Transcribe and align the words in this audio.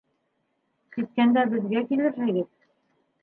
Киткәндә 0.95 1.43
беҙгә 1.53 1.85
килерһегеҙ. 1.91 2.49